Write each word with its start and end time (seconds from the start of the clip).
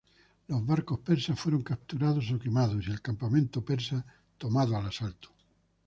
Los 0.47 0.65
barcos 0.65 0.97
persas 1.01 1.39
fueron 1.39 1.61
capturados 1.61 2.31
o 2.31 2.39
quemados, 2.39 2.87
y 2.87 2.89
el 2.89 3.03
campamento 3.03 3.63
persa, 3.63 4.03
tomada 4.35 4.79
al 4.79 4.87
asalto. 4.87 5.29